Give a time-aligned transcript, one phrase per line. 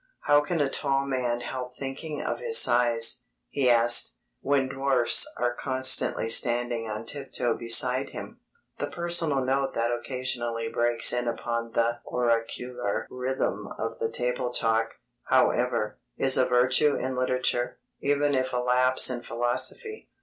[0.21, 5.53] "How can a tall man help thinking of his size," he asked, "when dwarfs are
[5.53, 8.39] constantly standing on tiptoe beside him?"
[8.79, 14.95] The personal note that occasionally breaks in upon the oracular rhythm of the Table Talk,
[15.25, 20.09] however, is a virtue in literature, even if a lapse in philosophy.